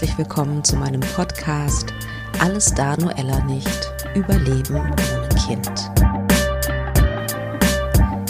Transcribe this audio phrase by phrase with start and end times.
[0.00, 1.92] herzlich willkommen zu meinem Podcast
[2.38, 3.92] Alles da nur Ella nicht.
[4.14, 5.90] Überleben ohne Kind.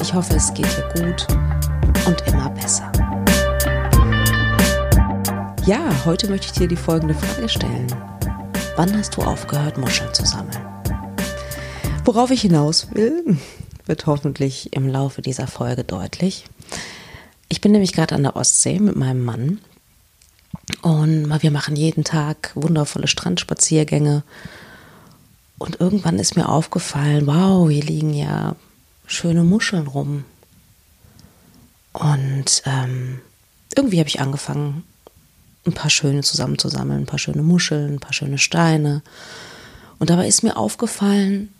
[0.01, 1.27] Ich hoffe, es geht dir gut
[2.07, 2.91] und immer besser.
[5.67, 7.95] Ja, heute möchte ich dir die folgende Frage stellen.
[8.77, 10.65] Wann hast du aufgehört, Muscheln zu sammeln?
[12.07, 13.37] Worauf ich hinaus will,
[13.85, 16.47] wird hoffentlich im Laufe dieser Folge deutlich.
[17.51, 19.59] Ich bin nämlich gerade an der Ostsee mit meinem Mann
[20.83, 24.23] und wir machen jeden Tag wundervolle Strandspaziergänge.
[25.59, 28.55] Und irgendwann ist mir aufgefallen, wow, hier liegen ja
[29.07, 30.25] schöne Muscheln rum.
[31.93, 33.21] Und ähm,
[33.75, 34.85] irgendwie habe ich angefangen,
[35.67, 39.03] ein paar schöne zusammenzusammeln, ein paar schöne Muscheln, ein paar schöne Steine.
[39.99, 41.53] Und dabei ist mir aufgefallen,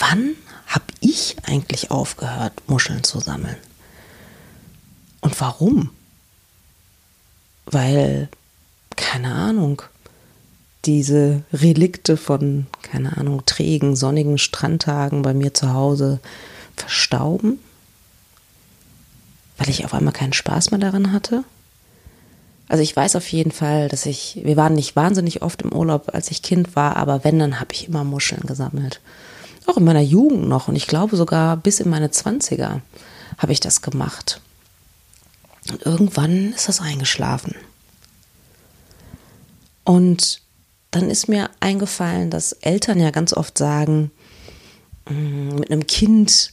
[0.00, 0.34] wann
[0.66, 3.56] habe ich eigentlich aufgehört, Muscheln zu sammeln?
[5.20, 5.90] Und warum?
[7.70, 8.28] Weil
[8.98, 9.82] keine Ahnung,
[10.84, 16.20] diese Relikte von, keine Ahnung, trägen, sonnigen Strandtagen bei mir zu Hause
[16.76, 17.58] verstauben,
[19.56, 21.44] weil ich auf einmal keinen Spaß mehr daran hatte.
[22.68, 26.10] Also ich weiß auf jeden Fall, dass ich, wir waren nicht wahnsinnig oft im Urlaub,
[26.12, 29.00] als ich Kind war, aber wenn, dann habe ich immer Muscheln gesammelt.
[29.66, 32.82] Auch in meiner Jugend noch und ich glaube sogar bis in meine Zwanziger
[33.38, 34.40] habe ich das gemacht.
[35.70, 37.54] Und irgendwann ist das eingeschlafen.
[39.84, 40.42] Und
[40.90, 44.10] dann ist mir eingefallen, dass Eltern ja ganz oft sagen,
[45.08, 46.52] mm, mit einem Kind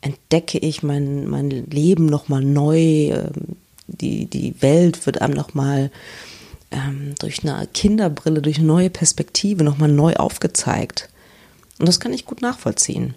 [0.00, 3.56] entdecke ich mein, mein Leben nochmal neu, ähm,
[3.88, 5.90] die, die Welt wird einem nochmal
[6.70, 11.08] ähm, durch eine Kinderbrille, durch eine neue Perspektive nochmal neu aufgezeigt.
[11.78, 13.14] Und das kann ich gut nachvollziehen.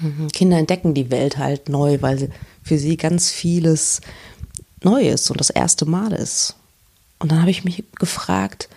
[0.00, 2.30] Mhm, Kinder entdecken die Welt halt neu, weil
[2.66, 4.00] für sie ganz vieles
[4.82, 6.56] neu ist und das erste Mal ist.
[7.20, 8.68] Und dann habe ich mich gefragt,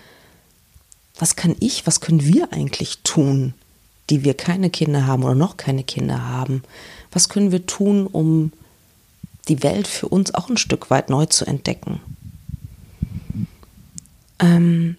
[1.18, 3.56] was kann ich, was können wir eigentlich tun,
[4.12, 6.64] die wir keine Kinder haben oder noch keine Kinder haben?
[7.12, 8.54] Was können wir tun, um
[9.48, 12.00] die Welt für uns auch ein Stück weit neu zu entdecken?
[14.38, 14.98] Ähm,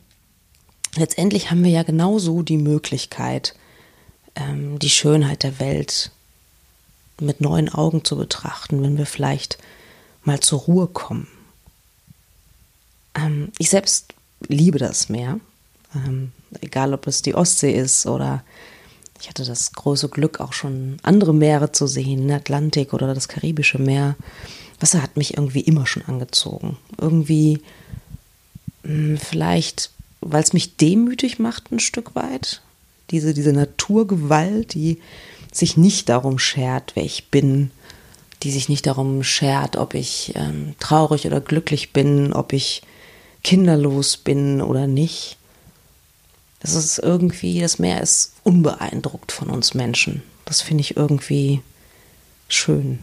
[0.96, 3.54] letztendlich haben wir ja genauso die Möglichkeit,
[4.34, 6.10] ähm, die Schönheit der Welt
[7.20, 9.58] mit neuen Augen zu betrachten, wenn wir vielleicht
[10.24, 11.28] mal zur Ruhe kommen
[13.14, 14.14] ähm, ich selbst
[14.48, 15.40] liebe das Meer.
[15.94, 18.42] Ähm, egal, ob es die Ostsee ist oder
[19.20, 23.28] ich hatte das große Glück, auch schon andere Meere zu sehen, den Atlantik oder das
[23.28, 24.16] Karibische Meer.
[24.78, 26.78] Wasser hat mich irgendwie immer schon angezogen.
[26.98, 27.60] Irgendwie,
[28.82, 29.90] hm, vielleicht,
[30.22, 32.62] weil es mich demütig macht, ein Stück weit.
[33.10, 35.00] Diese, diese Naturgewalt, die
[35.52, 37.70] sich nicht darum schert, wer ich bin,
[38.42, 42.82] die sich nicht darum schert, ob ich ähm, traurig oder glücklich bin, ob ich
[43.42, 45.36] kinderlos bin oder nicht.
[46.60, 50.22] Das ist irgendwie, das Meer ist unbeeindruckt von uns Menschen.
[50.44, 51.62] Das finde ich irgendwie
[52.48, 53.02] schön.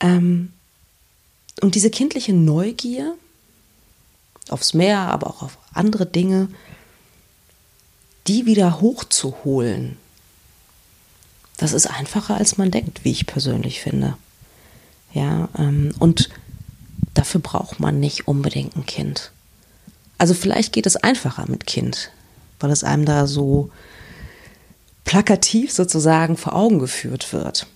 [0.00, 0.52] Ähm,
[1.60, 3.14] und diese kindliche Neugier
[4.48, 6.48] aufs Meer, aber auch auf andere Dinge,
[8.26, 9.96] die wieder hochzuholen,
[11.56, 14.16] das ist einfacher, als man denkt, wie ich persönlich finde.
[15.12, 16.30] Ja, ähm, und
[17.14, 19.30] dafür braucht man nicht unbedingt ein Kind.
[20.18, 22.10] Also vielleicht geht es einfacher mit Kind,
[22.60, 23.70] weil es einem da so
[25.04, 27.66] plakativ sozusagen vor Augen geführt wird.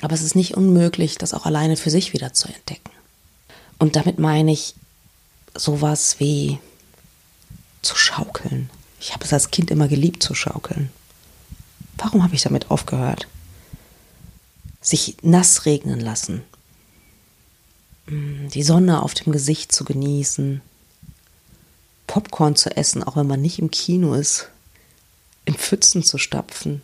[0.00, 2.90] Aber es ist nicht unmöglich, das auch alleine für sich wieder zu entdecken.
[3.78, 4.74] Und damit meine ich
[5.54, 6.58] sowas wie
[7.82, 8.70] zu schaukeln.
[9.04, 10.90] Ich habe es als Kind immer geliebt zu schaukeln.
[11.98, 13.28] Warum habe ich damit aufgehört?
[14.80, 16.42] Sich nass regnen lassen,
[18.06, 20.60] Mm, die Sonne auf dem Gesicht zu genießen,
[22.06, 24.50] Popcorn zu essen, auch wenn man nicht im Kino ist,
[25.46, 26.82] in Pfützen zu stapfen,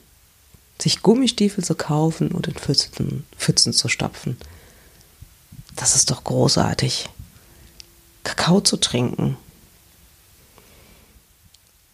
[0.80, 4.38] sich Gummistiefel zu kaufen und in Pfützen, Pfützen zu stapfen.
[5.76, 7.08] Das ist doch großartig.
[8.24, 9.36] Kakao zu trinken,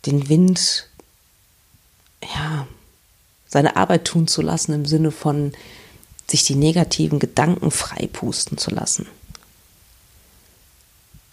[0.06, 0.88] den Wind,
[2.22, 2.66] ja,
[3.46, 5.52] seine Arbeit tun zu lassen im Sinne von
[6.28, 9.06] sich die negativen Gedanken freipusten zu lassen.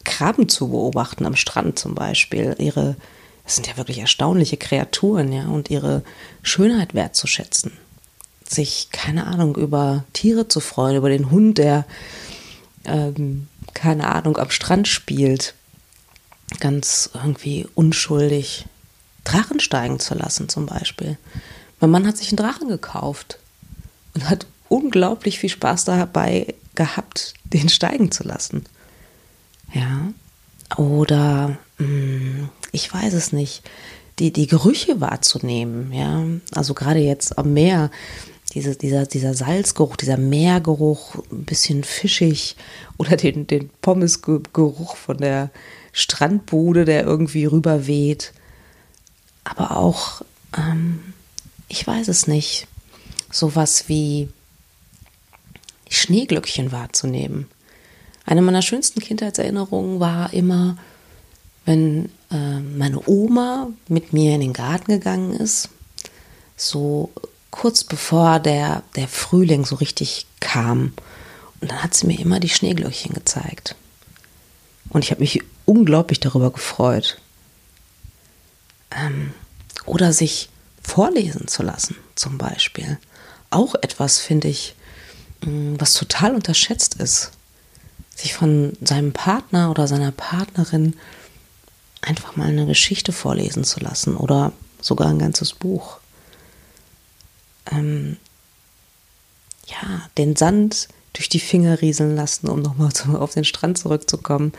[0.03, 2.95] Krabben zu beobachten am Strand zum Beispiel, ihre,
[3.45, 6.03] das sind ja wirklich erstaunliche Kreaturen, ja, und ihre
[6.41, 7.71] Schönheit wertzuschätzen.
[8.47, 11.85] Sich, keine Ahnung, über Tiere zu freuen, über den Hund, der,
[12.85, 15.55] ähm, keine Ahnung, am Strand spielt,
[16.59, 18.65] ganz irgendwie unschuldig
[19.23, 21.17] Drachen steigen zu lassen zum Beispiel.
[21.79, 23.39] Mein Mann hat sich einen Drachen gekauft
[24.13, 28.65] und hat unglaublich viel Spaß dabei gehabt, den steigen zu lassen.
[30.77, 33.63] oder hm, ich weiß es nicht,
[34.19, 36.23] die, die Gerüche wahrzunehmen, ja.
[36.53, 37.89] Also gerade jetzt am Meer,
[38.53, 42.55] diese, dieser, dieser Salzgeruch, dieser Meergeruch, ein bisschen fischig
[42.97, 45.49] oder den, den Pommesgeruch von der
[45.91, 48.33] Strandbude, der irgendwie rüberweht.
[49.43, 50.21] Aber auch,
[50.57, 51.13] ähm,
[51.67, 52.67] ich weiß es nicht,
[53.31, 54.29] sowas wie
[55.89, 57.47] Schneeglöckchen wahrzunehmen.
[58.25, 60.77] Eine meiner schönsten Kindheitserinnerungen war immer,
[61.65, 65.69] wenn äh, meine Oma mit mir in den Garten gegangen ist,
[66.55, 67.11] so
[67.53, 70.93] kurz bevor der, der Frühling so richtig kam.
[71.61, 73.75] Und dann hat sie mir immer die Schneeglöckchen gezeigt.
[74.89, 77.19] Und ich habe mich unglaublich darüber gefreut.
[78.91, 79.33] Ähm,
[79.85, 80.49] oder sich
[80.81, 82.97] vorlesen zu lassen, zum Beispiel.
[83.51, 84.75] Auch etwas, finde ich,
[85.41, 87.31] mm, was total unterschätzt ist.
[88.15, 90.95] Sich von seinem Partner oder seiner Partnerin
[92.01, 95.99] einfach mal eine Geschichte vorlesen zu lassen oder sogar ein ganzes Buch.
[97.71, 98.17] Ähm,
[99.67, 104.51] ja, den Sand durch die Finger rieseln lassen, um nochmal auf den Strand zurückzukommen.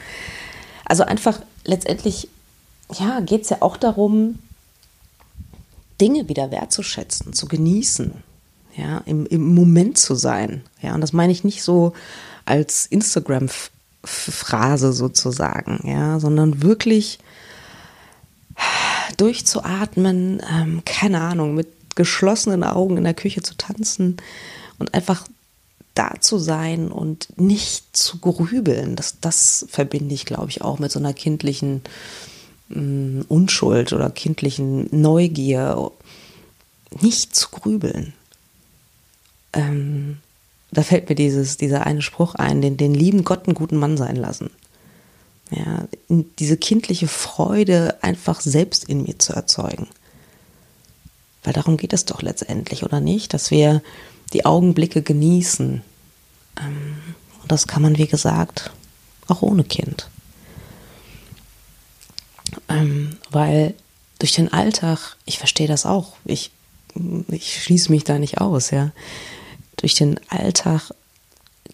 [0.85, 2.29] Also einfach letztendlich,
[2.99, 4.39] ja, geht es ja auch darum,
[6.01, 8.13] Dinge wieder wertzuschätzen, zu genießen,
[8.77, 10.63] ja, im, im Moment zu sein.
[10.81, 11.93] Ja, und das meine ich nicht so
[12.45, 17.19] als Instagram-Phrase sozusagen, ja, sondern wirklich
[19.17, 24.17] durchzuatmen, ähm, keine Ahnung, mit geschlossenen Augen in der Küche zu tanzen
[24.79, 25.27] und einfach
[25.95, 28.97] da zu sein und nicht zu grübeln.
[28.97, 31.83] Das, das verbinde ich, glaube ich, auch mit so einer kindlichen
[32.69, 35.91] mh, mm, Unschuld oder kindlichen Neugier.
[37.01, 38.13] Nicht zu grübeln.
[39.53, 40.19] Ähm,
[40.73, 43.97] da fällt mir dieses, dieser eine Spruch ein, den, den lieben Gott einen guten Mann
[43.97, 44.51] sein lassen.
[45.51, 49.87] Ja, diese kindliche Freude einfach selbst in mir zu erzeugen.
[51.45, 53.35] Weil darum geht es doch letztendlich, oder nicht?
[53.35, 53.83] Dass wir
[54.33, 55.83] die Augenblicke genießen.
[56.61, 56.97] Ähm,
[57.43, 58.71] und das kann man, wie gesagt,
[59.29, 60.09] auch ohne Kind.
[62.69, 63.75] Ähm, weil
[64.19, 66.51] durch den Alltag, ich verstehe das auch, ich,
[67.29, 68.93] ich schließe mich da nicht aus, ja.
[69.77, 70.95] Durch den Alltag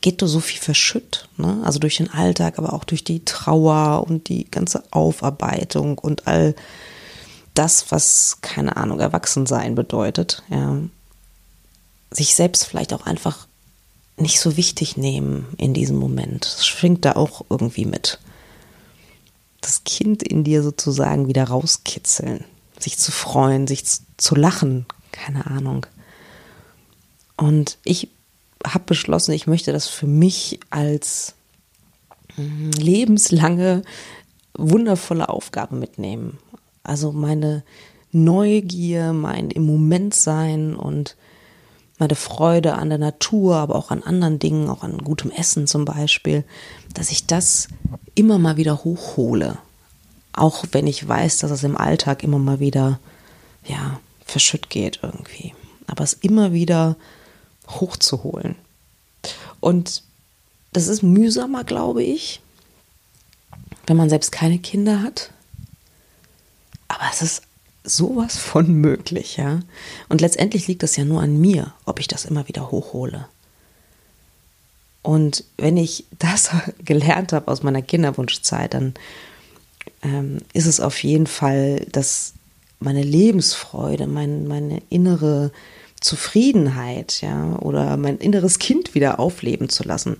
[0.01, 1.61] geht da so viel verschütt, ne?
[1.65, 6.55] Also durch den Alltag, aber auch durch die Trauer und die ganze Aufarbeitung und all
[7.61, 10.79] das, was, keine Ahnung, Erwachsensein bedeutet, ja,
[12.11, 13.47] sich selbst vielleicht auch einfach
[14.17, 16.47] nicht so wichtig nehmen in diesem Moment.
[16.47, 18.19] Das schwingt da auch irgendwie mit.
[19.61, 22.45] Das Kind in dir sozusagen wieder rauskitzeln,
[22.79, 23.85] sich zu freuen, sich
[24.17, 25.85] zu lachen, keine Ahnung.
[27.37, 28.09] Und ich
[28.67, 31.35] habe beschlossen, ich möchte das für mich als
[32.37, 33.83] hm, lebenslange,
[34.55, 36.39] wundervolle Aufgabe mitnehmen.
[36.83, 37.63] Also meine
[38.13, 41.17] Neugier, mein im Moment sein und
[41.99, 45.85] meine Freude an der Natur, aber auch an anderen Dingen, auch an gutem Essen zum
[45.85, 46.45] Beispiel,
[46.95, 47.69] dass ich das
[48.15, 49.59] immer mal wieder hochhole.
[50.33, 52.99] Auch wenn ich weiß, dass es im Alltag immer mal wieder,
[53.67, 55.55] ja, verschütt geht irgendwie.
[55.87, 56.97] Aber es immer wieder
[57.69, 58.55] hochzuholen.
[59.61, 60.03] Und
[60.73, 62.41] das ist mühsamer, glaube ich,
[63.87, 65.33] wenn man selbst keine Kinder hat.
[67.01, 67.43] Aber es ist
[67.83, 69.61] sowas von möglich, ja.
[70.11, 73.27] Und letztendlich liegt es ja nur an mir, ob ich das immer wieder hochhole.
[75.01, 76.51] Und wenn ich das
[76.85, 78.93] gelernt habe aus meiner Kinderwunschzeit, dann
[80.03, 82.35] ähm, ist es auf jeden Fall, dass
[82.81, 85.53] meine Lebensfreude, mein, meine innere
[86.03, 90.19] Zufriedenheit, ja, oder mein inneres Kind wieder aufleben zu lassen,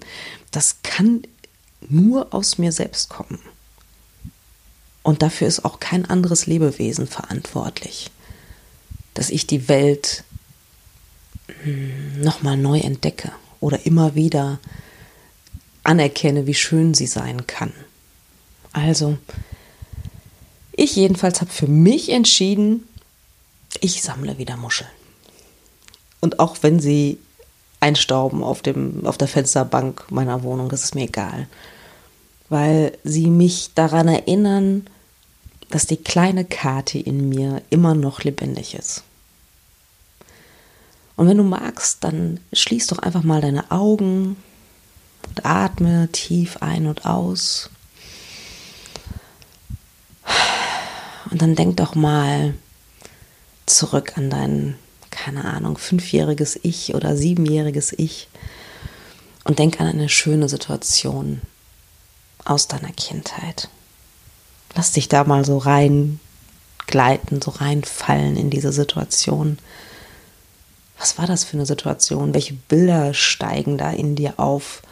[0.51, 1.25] das kann
[1.91, 3.39] nur aus mir selbst kommen.
[5.03, 8.11] Und dafür ist auch kein anderes Lebewesen verantwortlich,
[9.15, 10.25] dass ich die Welt
[11.63, 14.59] hm, nochmal neu entdecke oder immer wieder
[15.85, 17.73] anerkenne, wie schön sie sein kann.
[18.73, 19.17] Also,
[20.73, 22.87] ich jedenfalls habe für mich entschieden,
[23.81, 24.91] ich sammle wieder Muscheln.
[26.21, 27.19] Und auch wenn sie
[27.81, 31.49] einstauben auf, dem, auf der Fensterbank meiner Wohnung, das ist mir egal
[32.51, 34.87] weil sie mich daran erinnern,
[35.71, 39.05] dass die kleine Kati in mir immer noch lebendig ist.
[41.17, 44.37] Und wenn du magst, dann schließ doch einfach mal deine Augen
[45.29, 47.71] und atme tief ein und aus.
[51.31, 52.55] Und dann denk doch mal
[53.67, 54.77] zurück an dein,
[55.11, 58.29] keine Ahnung, fünfjähriges Ich oder siebenjähriges Ich
[59.45, 61.43] und denk an eine schöne Situation,
[62.45, 63.69] aus deiner Kindheit.
[64.75, 69.59] Lass dich da mal so reingleiten, so reinfallen in diese Situation.
[70.99, 72.35] Was war das für eine Situation?
[72.35, 74.83] Welche Bilder steigen da in dir auf?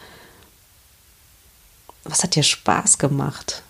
[2.03, 3.61] Was hat dir Spaß gemacht?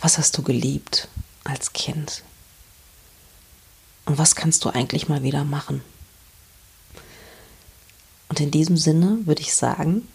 [0.00, 1.08] Was hast du geliebt
[1.44, 2.22] als Kind?
[4.04, 5.82] Und was kannst du eigentlich mal wieder machen?
[8.28, 10.08] Und in diesem Sinne würde ich sagen,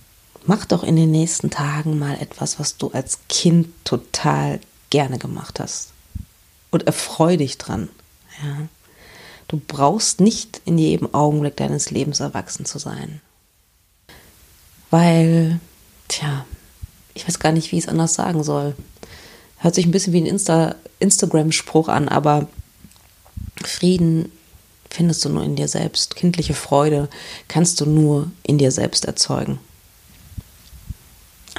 [0.47, 5.59] mach doch in den nächsten Tagen mal etwas, was du als Kind total gerne gemacht
[5.59, 5.89] hast.
[6.71, 7.89] Und erfreu dich dran.
[8.43, 8.67] Ja.
[9.47, 13.21] Du brauchst nicht in jedem Augenblick deines Lebens erwachsen zu sein.
[14.89, 15.59] Weil,
[16.07, 16.45] tja,
[17.13, 18.75] ich weiß gar nicht, wie ich es anders sagen soll.
[19.59, 22.47] Hört sich ein bisschen wie ein Insta Instagram-Spruch an, aber
[23.63, 24.31] Frieden
[24.89, 26.15] findest du nur in dir selbst.
[26.15, 27.09] Kindliche Freude
[27.47, 29.59] kannst du nur in dir selbst erzeugen.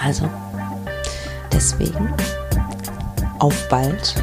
[0.00, 0.28] Also,
[1.52, 2.14] deswegen
[3.38, 4.14] auf bald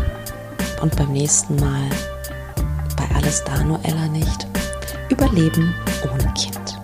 [0.81, 1.89] und beim nächsten Mal
[2.95, 4.47] bei Alles da, nur Ella nicht.
[5.09, 6.79] Überleben ohne Kind.